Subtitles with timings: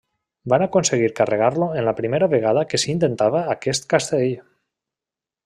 [0.51, 4.35] Van aconseguir carregar-lo en la primera vegada que s'intentava aquest castell.